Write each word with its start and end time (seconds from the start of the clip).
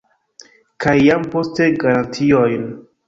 Kaj 0.85 0.95
jam 1.07 1.27
poste 1.35 1.67
garantiojn. 1.85 2.65